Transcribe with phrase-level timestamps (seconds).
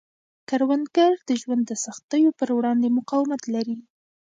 [0.49, 3.77] کروندګر د ژوند د سختیو پر وړاندې مقاومت لري